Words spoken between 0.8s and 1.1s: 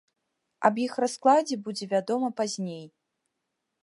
іх